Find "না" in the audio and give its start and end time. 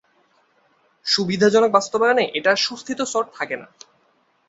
3.57-3.67